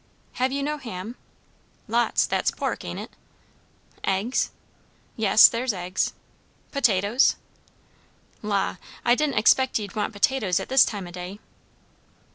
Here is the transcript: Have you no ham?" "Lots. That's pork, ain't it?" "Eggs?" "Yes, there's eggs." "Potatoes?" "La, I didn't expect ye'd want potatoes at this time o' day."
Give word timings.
Have 0.41 0.51
you 0.51 0.63
no 0.63 0.79
ham?" 0.79 1.15
"Lots. 1.87 2.25
That's 2.25 2.49
pork, 2.49 2.83
ain't 2.83 2.97
it?" 2.99 3.11
"Eggs?" 4.03 4.49
"Yes, 5.15 5.47
there's 5.47 5.73
eggs." 5.73 6.13
"Potatoes?" 6.71 7.35
"La, 8.41 8.77
I 9.05 9.13
didn't 9.13 9.37
expect 9.37 9.77
ye'd 9.77 9.95
want 9.95 10.11
potatoes 10.11 10.59
at 10.59 10.69
this 10.69 10.85
time 10.85 11.05
o' 11.05 11.11
day." 11.11 11.37